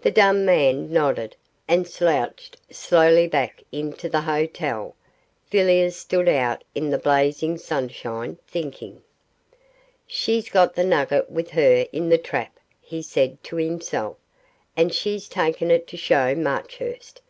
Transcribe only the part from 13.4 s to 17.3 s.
to himself; 'and she's taken it to show Marchurst.